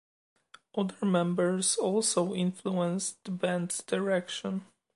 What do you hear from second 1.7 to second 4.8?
also influenced the band's direction.